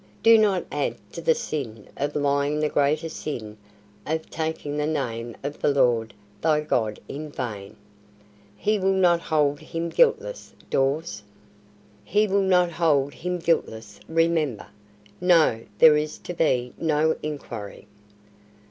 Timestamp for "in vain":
7.07-7.75